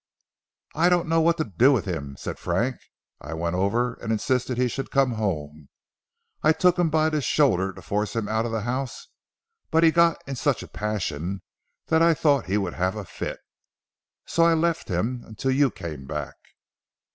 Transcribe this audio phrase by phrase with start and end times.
[0.73, 2.77] "I don't know what to do with him," said Frank,
[3.21, 5.69] "I went over and insisted he should come home.
[6.41, 9.09] I took him by the shoulder to force him out of the house,
[9.69, 11.43] but he got in such a passion
[11.89, 13.41] that I thought he would have a fit.
[14.25, 16.33] So I left him until you came back."